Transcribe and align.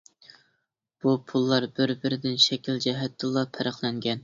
بۇ 1.05 1.13
پۇللار 1.31 1.67
بىر-بىرىدىن 1.81 2.41
شەكىل 2.47 2.83
جەھەتتىنلا 2.89 3.47
پەرقلەنگەن. 3.59 4.19